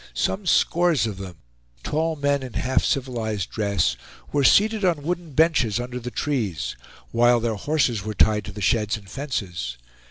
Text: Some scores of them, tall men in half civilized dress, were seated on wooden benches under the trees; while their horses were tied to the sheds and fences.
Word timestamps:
Some 0.15 0.47
scores 0.47 1.05
of 1.05 1.19
them, 1.19 1.35
tall 1.83 2.15
men 2.15 2.41
in 2.41 2.53
half 2.53 2.83
civilized 2.83 3.51
dress, 3.51 3.95
were 4.31 4.43
seated 4.43 4.83
on 4.83 5.03
wooden 5.03 5.33
benches 5.33 5.79
under 5.79 5.99
the 5.99 6.09
trees; 6.09 6.75
while 7.11 7.39
their 7.39 7.53
horses 7.53 8.03
were 8.03 8.15
tied 8.15 8.45
to 8.45 8.51
the 8.51 8.61
sheds 8.61 8.97
and 8.97 9.07
fences. 9.07 9.77